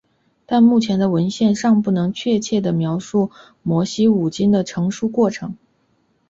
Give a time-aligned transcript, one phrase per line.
[0.47, 3.29] 但目前的文献尚不能确切地描述
[3.61, 5.55] 摩西五经的成书过程。